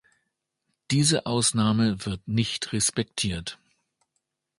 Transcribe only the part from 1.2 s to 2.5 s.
Ausnahme wird